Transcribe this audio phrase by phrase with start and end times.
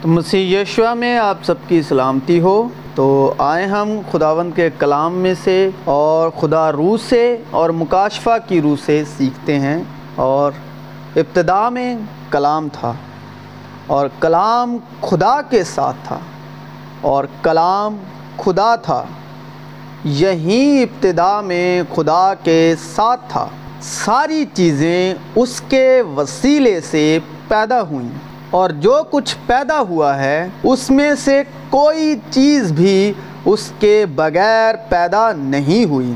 [0.00, 5.14] تو مسیح یشوا میں آپ سب کی سلامتی ہو۔ تو آئے ہم خداوند کے کلام
[5.14, 9.82] میں سے اور خدا روح سے اور مکاشفہ کی روح سے سیکھتے ہیں۔
[10.14, 10.52] اور
[11.16, 11.96] ابتدا میں
[12.30, 12.92] کلام تھا
[13.86, 16.18] اور کلام خدا کے ساتھ تھا
[17.00, 17.96] اور کلام
[18.36, 19.04] خدا تھا۔
[20.04, 23.46] یہی ابتدا میں خدا کے ساتھ تھا۔
[23.80, 27.18] ساری چیزیں اس کے وسیلے سے
[27.48, 33.12] پیدا ہوئیں۔ اور جو کچھ پیدا ہوا ہے، اس میں سے کوئی چیز بھی
[33.44, 36.12] اس کے بغیر پیدا نہیں ہوئی۔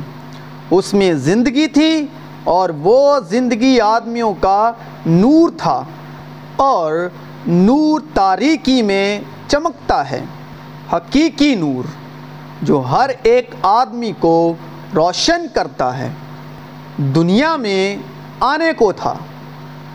[0.70, 2.06] اس میں زندگی تھی
[2.44, 4.72] اور وہ زندگی آدمیوں کا
[5.06, 5.82] نور تھا
[6.56, 6.92] اور
[7.46, 10.24] نور تاریکی میں چمکتا ہے،
[10.92, 11.84] حقیقی نور
[12.62, 14.54] جو ہر ایک آدمی کو
[14.94, 16.08] روشن کرتا ہے۔
[17.14, 17.96] دنیا میں
[18.40, 19.14] آنے کو تھا،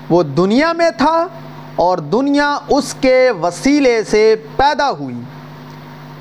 [0.09, 1.27] وہ دنیا میں تھا
[1.77, 5.21] اور دنیا اس کے وسیلے سے پیدا ہوئی۔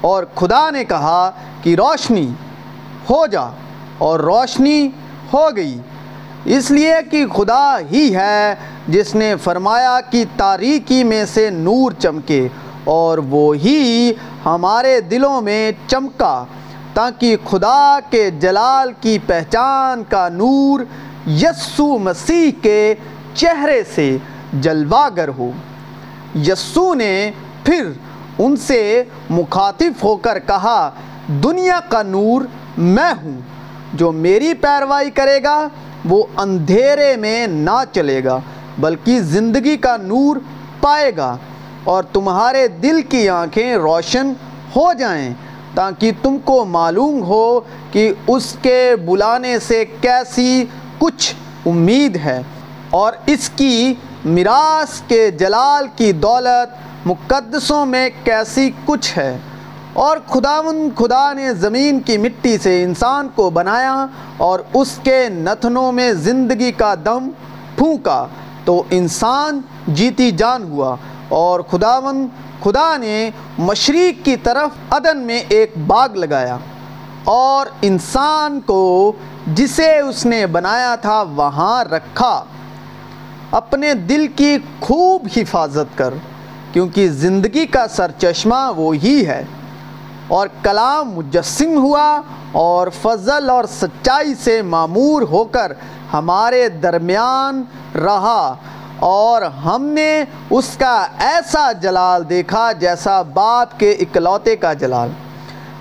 [0.01, 1.31] اور خدا نے کہا
[1.63, 2.27] کہ روشنی
[3.11, 3.43] ہو جا
[3.99, 4.89] اور روشنی
[5.33, 5.79] ہو گئی۔
[6.45, 8.55] اس لیے کہ خدا ہی ہے
[8.89, 12.49] جس نے فرمایا کہ تاریکی میں سے نور چمکے
[12.85, 14.13] اور وہی
[14.47, 16.45] ہمارے دلوں میں چمکا،
[16.95, 20.81] تاکہ خدا کے جلال کی پہچان کا نور
[21.27, 22.95] یسو مسیح کے
[23.35, 24.17] چہرے سے
[24.53, 25.51] جلواگر ہو۔
[26.35, 27.31] یسو نے
[27.65, 27.87] پھر
[28.39, 30.91] ان سے مخاطب ہو کر کہا،
[31.29, 32.43] دنیا کا نور
[32.79, 33.41] میں ہوں،
[33.95, 35.69] جو میری پیروائی کرے گا،
[36.05, 38.41] وہ اندھیرے میں نہ چلے گا،
[38.79, 40.37] بلکہ زندگی کا نور
[40.81, 41.37] پائے گا
[41.85, 44.33] اور تمہارے دل کی آنکھیں روشن
[44.77, 45.35] ہو جائیں،
[45.75, 47.61] تاکہ تم کو معلوم ہو
[47.93, 50.65] کہ اس کے بلانے سے کیسی
[50.99, 51.35] کچھ
[51.67, 52.43] امید ہے۔
[52.91, 53.95] اور اس کی
[54.27, 59.39] میراث کے جلال کی دولت مقدسوں میں کیسی کچھ ہے؟
[59.93, 64.07] اور خداون خدا نے زمین کی مٹی سے انسان کو بنایا
[64.37, 67.29] اور اس کے نتنوں میں زندگی کا دم
[67.77, 68.27] پھونکا
[68.65, 70.97] تو انسان جیتی جان ہوا
[71.29, 72.27] اور خداون
[72.63, 76.57] خدا نے مشرق کی طرف عدن میں ایک باغ لگایا
[77.25, 79.13] اور انسان کو
[79.47, 82.45] جسے اس نے بنایا تھا وہاں رکھا۔
[83.51, 86.15] اپنے دل کی خوب حفاظت کر،
[86.73, 89.45] کیونکہ زندگی کا سرچشمہ وہی ہے۔
[90.29, 92.21] اور کلام مجسم ہوا
[92.53, 95.73] اور فضل اور سچائی سے معمور ہو کر
[96.13, 97.63] ہمارے درمیان
[97.95, 98.55] رہا۔
[98.99, 105.09] اور ہم نے اس کا ایسا جلال دیکھا جیسا باپ کے اکلوتے کا جلال۔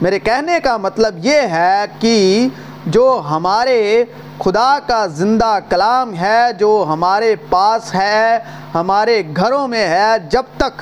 [0.01, 2.47] میرے کہنے کا مطلب یہ ہے کہ
[2.85, 4.06] جو ہمارے
[4.39, 8.39] خدا کا زندہ کلام ہے، جو ہمارے پاس ہے،
[8.75, 10.81] ہمارے گھروں میں ہے، جب تک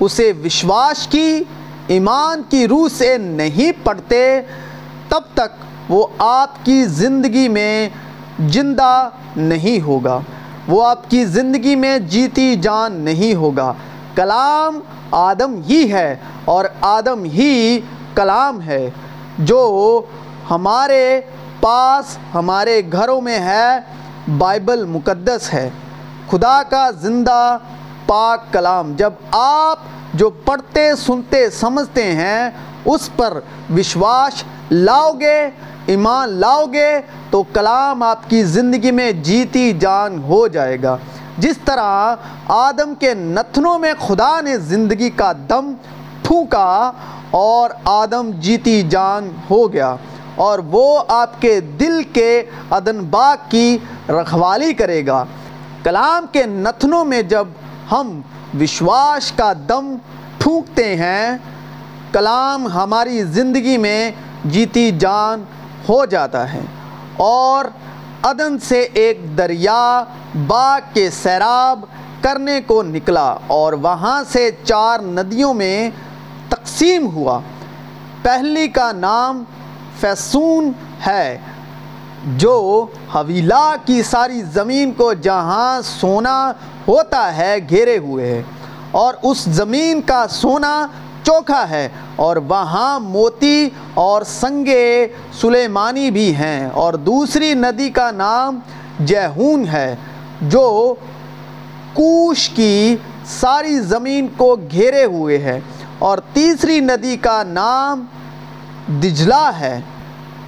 [0.00, 1.44] اسے وشواس کی،
[1.86, 4.40] ایمان کی روح سے نہیں پڑھتے،
[5.08, 7.88] تب تک وہ آپ کی زندگی میں
[8.48, 10.20] زندہ نہیں ہوگا۔
[10.68, 13.72] وہ آپ کی زندگی میں جیتی جان نہیں ہوگا۔
[14.14, 17.80] کلام آدم ہی ہے اور آدم ہی
[18.14, 18.90] کلام ہے،
[19.38, 20.00] جو
[20.50, 21.20] ہمارے
[21.60, 23.80] پاس، ہمارے گھروں میں ہے،
[24.38, 25.70] بائبل مقدس ہے۔
[26.30, 27.58] خدا کا زندہ
[28.06, 29.78] پاک کلام، جب آپ
[30.14, 32.50] جو پڑھتے، سنتے، سمجھتے ہیں،
[32.84, 33.40] اس پر
[33.76, 35.50] وشواس لاؤ گے،
[35.86, 37.00] ایمان لاؤ گے،
[37.30, 40.96] تو کلام آپ کی زندگی میں جیتی جان ہو جائے گا۔
[41.38, 42.14] جس طرح
[42.48, 45.72] آدم کے نتنوں میں خدا نے زندگی کا دم
[46.22, 46.92] پھونکا
[47.34, 49.94] اور آدم جیتی جان ہو گیا
[50.36, 53.78] اور وہ آپ کے دل کے عدن باغ کی
[54.08, 55.24] رکھوالی کرے گا۔
[55.82, 57.48] کلام کے نتنوں میں جب
[57.92, 58.20] ہم
[58.60, 59.94] وشواس کا دم
[60.38, 61.36] پھونکتے ہیں،
[62.12, 64.10] کلام ہماری زندگی میں
[64.44, 65.44] جیتی جان
[65.88, 66.60] ہو جاتا ہے
[67.16, 67.64] اور
[68.22, 70.04] عدن سے ایک دریا
[70.46, 71.84] باغ کے سیراب
[72.20, 75.90] کرنے کو نکلا اور وہاں سے چار ندیوں میں
[76.54, 77.40] تقسیم ہوا۔
[78.22, 79.42] پہلی کا نام
[80.00, 80.70] فیسون
[81.06, 81.38] ہے،
[82.38, 86.52] جو حویلا کی ساری زمین کو جہاں سونا
[86.88, 88.42] ہوتا ہے گھیرے ہوئے ہے،
[88.90, 90.74] اور اس زمین کا سونا
[91.22, 95.06] چوکھا ہے، اور وہاں موتی اور سنگے
[95.40, 98.58] سلیمانی بھی ہیں۔ اور دوسری ندی کا نام
[99.06, 99.94] جہون ہے،
[100.40, 100.94] جو
[101.94, 102.96] کوش کی
[103.26, 105.58] ساری زمین کو گھیرے ہوئے ہے۔
[106.04, 108.04] اور تیسری ندی کا نام
[109.02, 109.80] دجلہ ہے،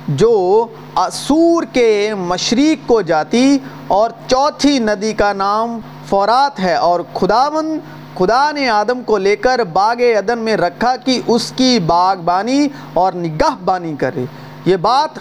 [0.09, 0.67] جو
[0.97, 3.59] اسور کے مشرق کو جاتی
[3.89, 7.79] اور چوتھی ندی کا نام فورات ہے اور خداون
[8.15, 13.13] خدا نے آدم کو لے کر باغ عدن میں رکھا کہ اس کی باغبانی اور
[13.13, 14.25] نگاہ بانی کرے۔
[14.65, 15.19] یہ بات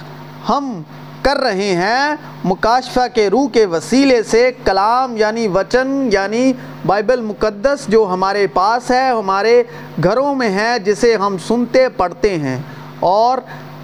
[0.49, 0.81] ہم
[1.25, 6.54] کر رہے ہیں، مکاشفہ کے روح کے وسیلے سے کلام یعنی وچن یعنی
[6.86, 9.63] بائبل مقدس جو ہمارے پاس ہے، ہمارے
[10.04, 12.57] گھروں میں ہے، جسے ہم سنتے، پڑھتے ہیں۔
[13.00, 13.38] اور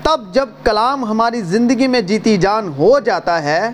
[0.03, 3.69] تب جب کلام ہماری زندگی میں جیتی جان ہو جاتا ہے،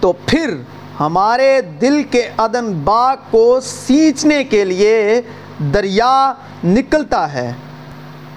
[0.00, 0.54] تو پھر
[1.00, 5.20] ہمارے دل کے عدن باغ کو سینچنے کے لیے
[5.74, 6.32] دریا
[6.64, 7.52] نکلتا ہے،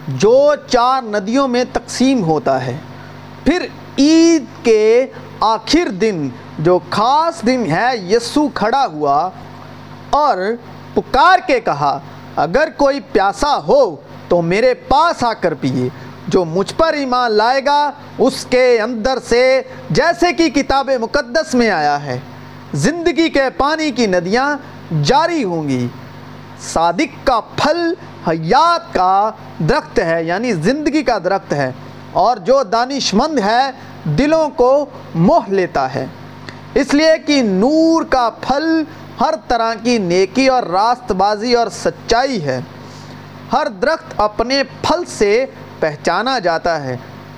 [0.07, 2.77] جو چار ندیوں میں تقسیم ہوتا ہے۔
[3.43, 3.65] پھر
[3.97, 5.05] عید کے
[5.39, 6.27] آخر دن
[6.59, 9.29] جو خاص دن ہے، یسو کھڑا ہوا
[10.09, 10.37] اور
[10.93, 11.99] پکار کے کہا،
[12.35, 13.95] اگر کوئی پیاسا ہو
[14.27, 15.87] تو میرے پاس آ کر پیے
[16.27, 21.69] جو مجھ پر ایمان لائے گا، اس کے اندر سے جیسے کہ کتاب مقدس میں
[21.69, 22.19] آیا ہے،
[22.73, 24.55] زندگی کے پانی کی ندیاں
[25.03, 25.87] جاری ہوں گی۔
[26.73, 27.93] صادق کا پھل
[28.27, 29.31] حیات کا
[29.69, 31.71] درخت ہے یعنی زندگی کا درخت ہے۔
[32.17, 33.71] اور جو دانش مند ہے،
[34.03, 34.85] دلوں کو
[35.15, 36.05] موہ لیتا ہے۔
[36.73, 38.83] اس لیے کہ نور کا پھل
[39.21, 42.59] ہر طرح کی نیکی اور راست بازی اور سچائی ہے۔
[43.53, 45.45] ہر درخت اپنے پھل سے
[45.79, 46.97] پہچانا جاتا ہے۔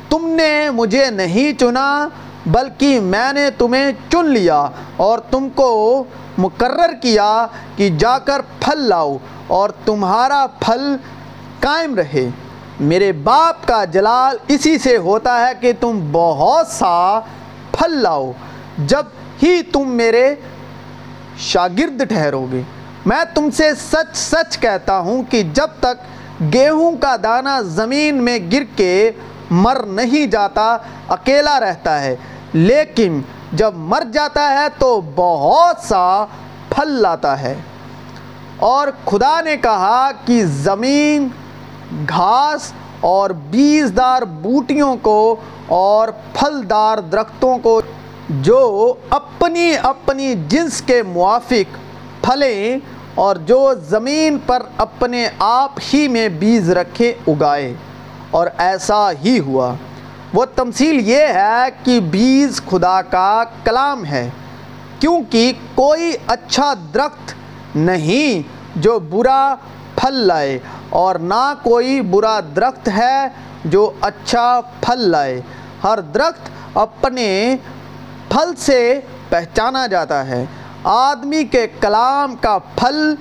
[0.10, 2.08] تم نے مجھے نہیں چنا،
[2.46, 4.68] بلکہ میں نے تمہیں چن لیا
[4.98, 6.04] اور تم کو
[6.38, 9.18] مقرر کیا کہ جا کر پھل لاؤ
[9.48, 10.96] اور تمہارا پھل
[11.60, 12.30] قائم رہے۔
[12.80, 17.20] میرے باپ کا جلال اسی سے ہوتا ہے کہ تم بہت سا
[17.72, 18.32] پھل لاؤ،
[18.78, 19.04] جب
[19.44, 20.36] ہی تم میرے
[21.38, 22.62] شاگرد ٹھہرو گے
[23.06, 26.04] میں تم سے سچ سچ کہتا ہوں کہ جب تک
[26.54, 29.12] گیہوں کا دانہ زمین میں گر کے
[29.50, 30.78] مر نہیں جاتا،
[31.08, 32.16] اکیلا رہتا ہے۔
[32.54, 33.22] لیکن
[33.54, 36.26] جب مر جاتا ہے تو بہت سا
[36.70, 37.56] پھل لاتا ہے۔
[38.58, 41.28] اور خدا نے کہا کہ زمین
[42.10, 45.36] گھاس اور بیزدار بوٹیوں کو
[45.68, 47.82] اور پھلدار درختوں کو
[48.30, 51.76] جو اپنی اپنی جنس کے موافق
[52.22, 52.78] پھلیں
[53.16, 57.74] اور جو زمین پر اپنے آپ ہی میں بیج رکھے اگائے۔
[58.32, 59.74] اور ایسا ہی ہوا۔
[60.34, 64.30] وہ تمثیل یہ ہے کہ بیج خدا کا کلام ہے،
[65.00, 67.34] کیونکہ کوئی اچھا درخت
[67.76, 69.56] نہیں جو برا
[69.96, 70.60] پھل لائے۔
[70.90, 73.28] اور نہ کوئی برا درخت ہے
[73.66, 75.42] جو اچھا پھل لائے۔
[75.84, 77.56] ہر درخت اپنے
[78.30, 79.00] پھل سے
[79.30, 80.46] پہچانا جاتا ہے۔
[80.84, 83.16] آدمی کے کلام کا پھل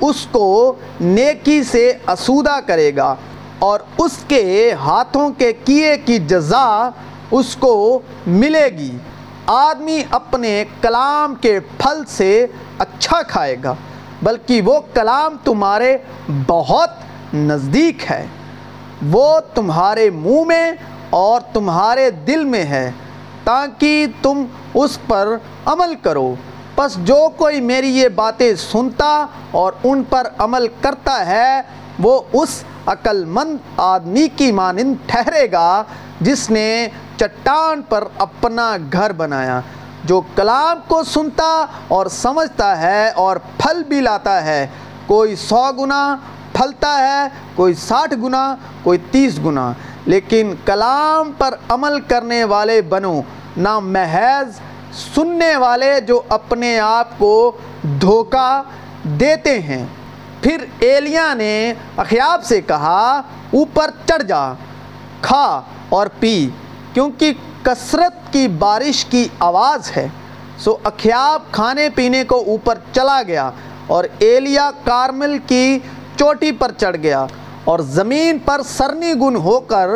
[0.00, 3.14] اس کو نیکی سے اسودہ کرے گا
[3.58, 6.88] اور اس کے ہاتھوں کے کیے کی جزا
[7.30, 8.96] اس کو ملے گی۔
[9.46, 12.46] آدمی اپنے کلام کے پھل سے
[12.78, 13.74] اچھا کھائے گا،
[14.22, 15.96] بلکہ وہ کلام تمہارے
[16.46, 16.90] بہت
[17.34, 18.26] نزدیک ہے،
[19.12, 20.72] وہ تمہارے منہ میں
[21.10, 22.90] اور تمہارے دل میں ہے،
[23.44, 24.44] تاکہ تم
[24.74, 26.34] اس پر عمل کرو۔
[26.74, 31.60] پس جو کوئی میری یہ باتیں سنتا اور ان پر عمل کرتا ہے،
[31.98, 35.82] وہ اس عقل مند آدمی کی مانند ٹھہرے گا،
[36.20, 39.60] جس نے چٹان پر اپنا گھر بنایا۔
[40.04, 44.66] جو کلام کو سنتا اور سمجھتا ہے اور پھل بھی لاتا ہے،
[45.06, 46.16] کوئی سو گنا
[46.52, 49.72] پھلتا ہے، کوئی ساٹھ گنا، کوئی تیس گنا۔
[50.06, 53.20] لیکن کلام پر عمل کرنے والے بنو،
[53.56, 54.60] نہ محض
[55.14, 58.62] سننے والے جو اپنے آپ کو دھوکہ
[59.04, 59.86] دیتے ہیں۔
[60.42, 64.52] پھر ایلیا نے اخیاب سے کہا، اوپر چڑھ جا،
[65.20, 66.48] کھا اور پی،
[66.94, 67.32] کیونکہ
[67.62, 70.08] کثرت کی بارش کی آواز ہے۔
[70.58, 73.50] سو اخیاب کھانے پینے کو اوپر چلا گیا
[73.86, 75.78] اور ایلیا کارمل کی
[76.16, 77.26] چوٹی پر چڑھ گیا
[77.64, 79.88] اور زمین پر سرنی گن ہو کر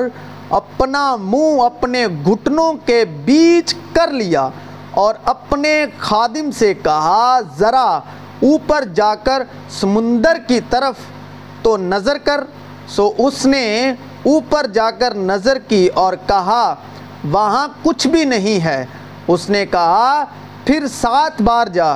[0.51, 4.49] اپنا منہ اپنے گھٹنوں کے بیچ کر لیا
[4.91, 7.99] اور اپنے خادم سے کہا، ذرا
[8.43, 10.95] اوپر جا کر سمندر کی طرف
[11.63, 12.45] تو نظر کر۔
[12.89, 13.91] سو اس نے
[14.23, 16.75] اوپر جا کر نظر کی اور کہا،
[17.31, 18.87] وہاں کچھ بھی نہیں ہے۔
[19.29, 20.25] اس نے کہا،
[20.65, 21.93] پھر سات بار جا۔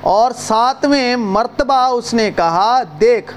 [0.00, 3.32] اور ساتویں مرتبہ اس نے کہا، دیکھ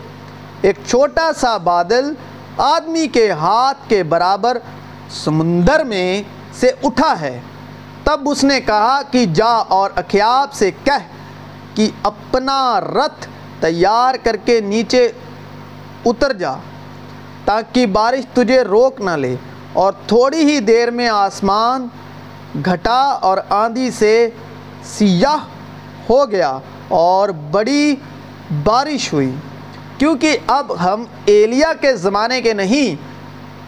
[0.62, 2.14] ایک چھوٹا سا بادل
[2.58, 4.58] آدمی کے ہاتھ کے برابر
[5.10, 6.22] سمندر میں
[6.54, 7.40] سے اٹھا ہے۔
[8.04, 11.08] تب اس نے کہا کہ جا اور اخیاب سے کہہ
[11.76, 13.28] کہ اپنا رتھ
[13.60, 15.12] تیار کر کے نیچے
[16.06, 16.54] اتر جا
[17.46, 19.36] تاکہ بارش تجھے روک نہ لے
[19.74, 21.88] اور تھوڑی ہی دیر میں آسمان
[22.66, 24.30] گھٹا اور آندھی سے
[24.84, 25.46] سیاہ
[26.10, 27.96] ہو گیا اور بڑی
[28.64, 29.32] بارش ہوئی۔
[30.02, 32.96] کیونکہ اب ہم ایلیا کے زمانے کے نہیں،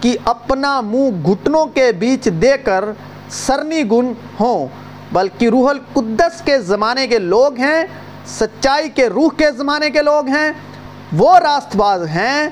[0.04, 2.86] کہ اپنا منہ گھٹنوں کے بیچ دے کر
[3.30, 4.68] سرنی گن ہوں،
[5.12, 7.84] بلکہ روح القدس کے زمانے کے لوگ ہیں،
[8.30, 10.52] سچائی کے روح کے زمانے کے لوگ ہیں،
[11.18, 12.50] وہ راست باز ہیں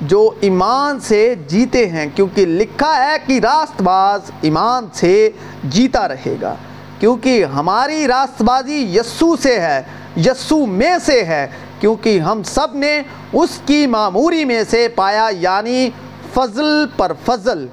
[0.00, 5.30] جو ایمان سے جیتے ہیں، کیونکہ لکھا ہے کہ راست باز ایمان سے
[5.64, 6.54] جیتا رہے گا۔
[6.98, 9.82] کیونکہ ہماری راست بازی یسو سے ہے،
[10.16, 11.46] یسو میں سے ہے
[11.80, 15.90] کیونکہ ہم سب نے اس کی معموری میں سے پایا یعنی
[16.34, 17.66] فضل پر فضل۔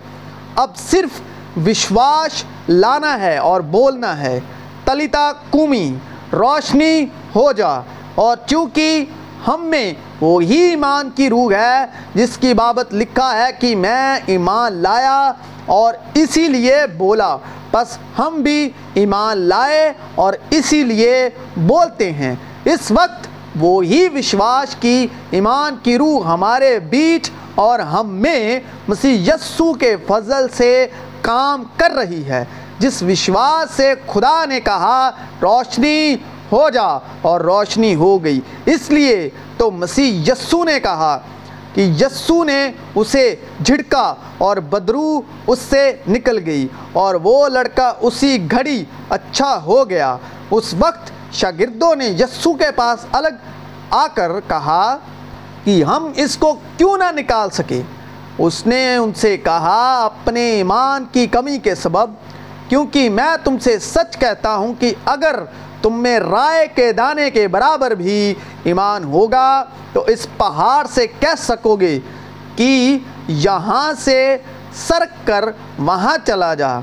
[0.56, 1.22] اب صرف
[1.68, 4.40] وشواس لانا ہے اور بولنا ہے۔
[4.86, 5.96] تلیتا کومی،
[6.34, 7.04] روشنی
[7.36, 7.82] ہو جا۔
[8.16, 9.06] اور چونکہ
[9.48, 14.74] ہم میں وہی ایمان کی روح ہے، جس کی بابت لکھا ہے کہ میں ایمان
[14.74, 15.32] لایا
[15.66, 17.38] اور اسی لیے بولا۔
[17.72, 22.36] بس ہم بھی ایمان لائے اور اسی لیے بولتے ہیں۔
[22.66, 23.27] اس وقت
[23.60, 30.46] وہی وشواس کی ایمان کی روح ہمارے بیچ اور ہم میں مسیح یسو کے فضل
[30.54, 30.88] سے
[31.22, 32.46] کام کر رہی ہے۔
[32.80, 35.10] جس وشواس سے خدا نے کہا،
[35.42, 36.16] روشنی
[36.52, 36.88] ہو جا
[37.22, 41.18] اور روشنی ہو گئی۔ اس لیے تو مسیح یسو نے کہا
[41.74, 43.36] کہ یسو نے اسے
[43.66, 50.18] جھڑکا اور بدرو اس سے نکل گئی اور وہ لڑکا اسی گھڑی اچھا ہو گیا۔
[50.52, 53.36] اس وقت شاگردوں نے یسو کے پاس الگ
[53.92, 54.98] آ کر کہا
[55.64, 57.82] کہ ہم اس کو کیوں نہ نکال سکے
[58.40, 62.10] اس نے ان سے کہا، اپنے ایمان کی کمی کے سبب،
[62.70, 65.40] کیونکہ میں تم سے سچ کہتا ہوں کہ اگر
[65.82, 71.36] تم میں رائے کے دانے کے برابر بھی ایمان ہوگا، تو اس پہاڑ سے کہہ
[71.40, 71.98] سکو گے
[72.56, 74.38] کہ یہاں سے
[74.88, 75.46] سرک کر
[75.80, 76.80] وہاں چلا جا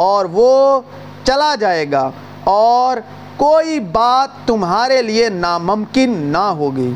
[0.00, 0.80] اور وہ
[1.24, 2.10] چلا جائے گا
[2.44, 2.98] اور
[3.40, 6.94] کوئی بات تمہارے لیے ناممکن نہ ہوگی۔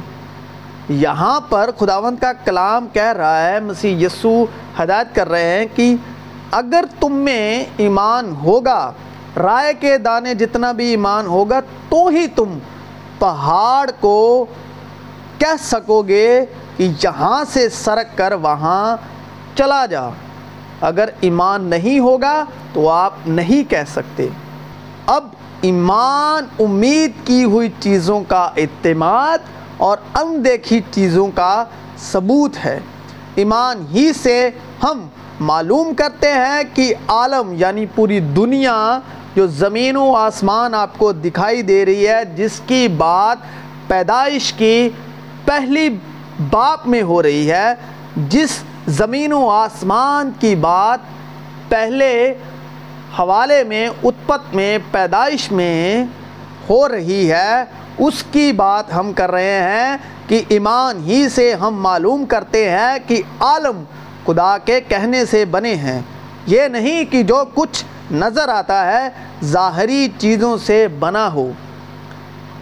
[0.89, 4.45] یہاں پر خداوند کا کلام کہہ رہا ہے، مسیح یسو
[4.83, 5.95] ہدایت کر رہے ہیں کہ
[6.51, 8.93] اگر تم میں ایمان ہوگا،
[9.37, 12.59] رائے کے دانے جتنا بھی ایمان ہوگا، تو ہی تم
[13.19, 14.47] پہاڑ کو
[15.39, 16.45] کہہ سکو گے
[16.77, 18.97] کہ یہاں سے سرک کر وہاں
[19.55, 20.03] چلا جا۔
[20.81, 24.29] اگر ایمان نہیں ہوگا تو آپ نہیں کہہ سکتے۔
[25.07, 25.29] اب
[25.65, 29.39] ایمان، امید کی ہوئی چیزوں کا اعتماد
[29.77, 31.65] اور اندیکھی چیزوں کا
[31.99, 32.79] ثبوت ہے۔
[33.35, 34.51] ایمان ہی سے
[34.83, 35.01] ہم
[35.41, 38.99] معلوم کرتے ہیں کہ عالم یعنی پوری دنیا
[39.37, 43.37] جو زمین و آسمان آپ کو دکھائی دے رہی ہے، جس کی بات
[43.89, 44.89] پیدائش کی
[45.45, 45.89] پہلی
[46.51, 47.75] باپ میں ہو رہی ہے،
[48.17, 50.99] جس زمین و آسمان کی بات
[51.69, 52.35] پہلے
[53.19, 56.05] حوالے میں، اتپت میں، پیدائش میں
[56.71, 57.65] ہو رہی ہے۔
[57.99, 62.99] اس کی بات ہم کر رہے ہیں کہ ایمان ہی سے ہم معلوم کرتے ہیں
[63.07, 63.85] کہ عالم
[64.27, 66.01] خدا کے کہنے سے بنے ہیں۔
[66.47, 69.09] یہ نہیں کہ جو کچھ نظر آتا ہے
[69.45, 71.51] ظاہری چیزوں سے بنا ہو۔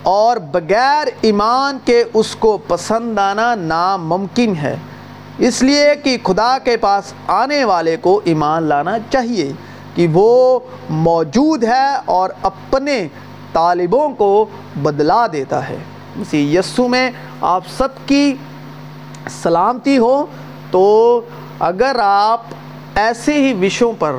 [0.03, 4.77] اور بغیر ایمان کے اس کو پسند آنا ناممکن ہے۔
[5.39, 9.53] اس لیے کہ خدا کے پاس آنے والے کو ایمان لانا چاہیے۔
[9.95, 10.59] کہ وہ
[10.91, 13.09] موجود ہے اور اپنے
[13.53, 14.47] طالبوں کو
[14.83, 15.77] بدلا دیتا ہے۔
[16.17, 18.35] مسیح یسو میں آپ سب کی
[19.43, 20.27] سلامتی ہو،
[20.71, 21.21] تو
[21.61, 22.41] اگر آپ
[22.95, 24.15] ایسے ہی وشوں پر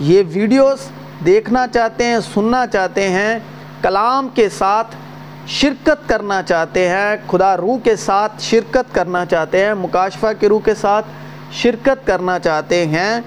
[0.00, 0.78] یہ ویڈیوز
[1.24, 3.38] دیکھنا چاہتے ہیں، سننا چاہتے ہیں،
[3.82, 4.96] کلام کے ساتھ
[5.46, 10.60] شرکت کرنا چاہتے ہیں، خدا روح کے ساتھ شرکت کرنا چاہتے ہیں، مکاشفہ کے روح
[10.64, 11.06] کے ساتھ
[11.52, 13.20] شرکت کرنا چاہتے ہیں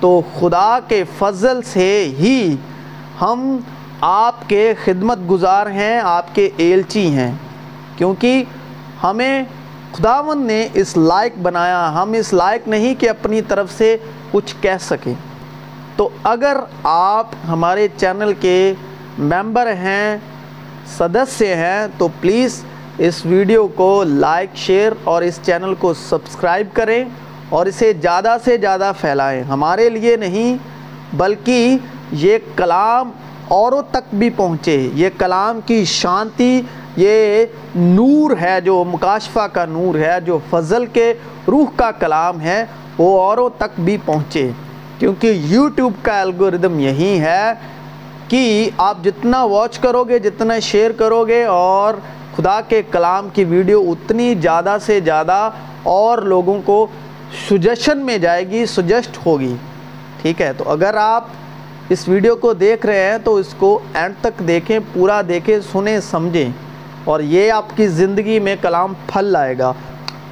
[0.00, 2.56] تو خدا کے فضل سے ہی
[3.20, 3.58] ہم
[4.00, 7.32] آپ کے خدمت گزار ہیں، آپ کے ایلچی ہیں۔
[7.96, 8.44] کیونکہ
[9.02, 9.42] ہمیں
[9.92, 13.96] خداون نے اس لائق بنایا، ہم اس لائق نہیں کہ اپنی طرف سے
[14.30, 15.14] کچھ کہہ سکیں۔
[15.96, 18.74] تو اگر آپ ہمارے چینل کے
[19.18, 20.16] ممبر ہیں،
[20.98, 22.64] سدسیہ ہیں، تو پلیز
[22.98, 27.04] اس ویڈیو کو لائک، شیئر اور اس چینل کو سبسکرائب کریں۔
[27.48, 30.56] اور اسے زیادہ سے زیادہ پھیلائیں۔ ہمارے لیے نہیں،
[31.12, 31.76] بلکہ
[32.12, 33.10] یہ کلام
[33.48, 36.62] اوروں تک بھی پہنچے۔ یہ کلام کی شانتی،
[36.96, 41.14] یہ نور ہے جو مکاشفہ کا نور ہے، جو فضل کے
[41.48, 42.64] روح کا کلام ہے،
[42.98, 44.50] وہ اوروں تک بھی پہنچے۔
[44.98, 47.52] کیونکہ یوٹیوب کا الگوریدم یہی ہے
[48.28, 51.94] کہ آپ جتنا واچ کرو گے جتنا شیئر کرو گے اور
[52.36, 55.50] خدا کے کلام کی ویڈیو اتنی زیادہ سے زیادہ
[55.82, 56.86] اور لوگوں کو
[57.48, 59.54] سجیشن میں جائے گی سجیسٹ ہوگی،
[60.22, 61.24] ٹھیک ہے؟ تو اگر آپ
[61.88, 65.98] اس ویڈیو کو دیکھ رہے ہیں تو اس کو اینڈ تک دیکھیں، پورا دیکھیں، سنیں،
[66.00, 66.50] سمجھیں،
[67.04, 69.72] اور یہ آپ کی زندگی میں کلام پھل لائے گا۔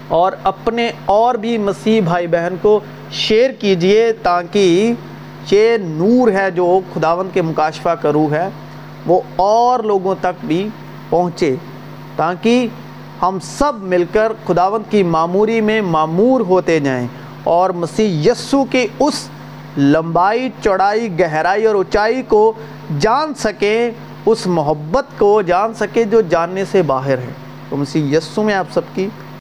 [0.09, 2.81] اور اپنے اور بھی مسیح بھائی بہن کو
[3.13, 4.93] شیئر کیجیے تاکہ
[5.51, 8.49] یہ نور ہے جو خداوند کے مکاشفہ کا روح ہے،
[9.07, 10.69] وہ اور لوگوں تک بھی
[11.09, 11.55] پہنچے،
[12.17, 12.67] تاکہ
[13.23, 17.07] ہم سب مل کر خداون کی معموری میں معمور ہوتے جائیں
[17.45, 19.29] اور مسیح یسو کی اس
[19.79, 22.53] لمبائی، چوڑائی، گہرائی اور اونچائی کو
[22.99, 23.91] جان سکیں،
[24.27, 27.33] اس محبت کو جان سکیں جو جاننے سے باہر ہے۔
[27.69, 29.09] تو مسیح یسو میں آپ سب کی